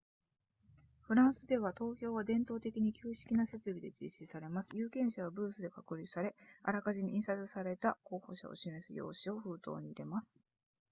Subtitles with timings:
[1.01, 10.35] フランスでは投票は伝統的に旧式な設備で実施されます有権者はブースで隔離されあらかじめ印刷された候補者を示す用紙を封筒に入れます